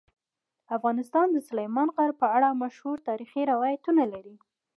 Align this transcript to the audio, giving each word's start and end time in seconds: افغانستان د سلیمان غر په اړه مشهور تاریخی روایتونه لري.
افغانستان 0.77 1.27
د 1.31 1.37
سلیمان 1.49 1.87
غر 1.95 2.11
په 2.21 2.27
اړه 2.35 2.49
مشهور 2.63 2.97
تاریخی 3.09 3.41
روایتونه 3.51 4.03
لري. 4.13 4.35